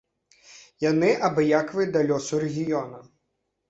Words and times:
Яны 0.85 1.11
абыякавыя 1.29 1.87
да 1.99 2.05
лёсу 2.09 2.45
рэгіёна. 2.49 3.09